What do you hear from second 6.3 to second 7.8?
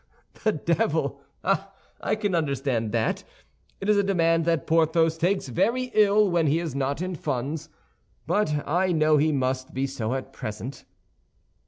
when he is not in funds;